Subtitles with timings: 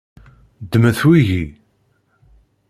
[0.63, 1.43] Ddmet wigi.